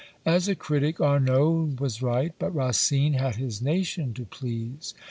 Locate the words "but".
2.39-2.55